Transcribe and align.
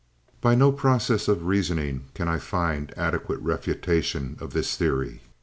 "By 0.41 0.55
no 0.55 0.71
process 0.71 1.27
of 1.27 1.45
reasoning 1.45 2.05
can 2.15 2.27
I 2.27 2.39
find 2.39 2.91
adequate 2.97 3.37
refutation 3.41 4.35
of 4.39 4.51
this 4.51 4.75
theory. 4.75 5.21